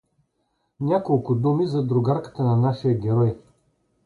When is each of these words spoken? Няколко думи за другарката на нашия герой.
Няколко 0.79 1.35
думи 1.35 1.67
за 1.67 1.87
другарката 1.87 2.43
на 2.43 2.55
нашия 2.57 2.99
герой. 2.99 3.37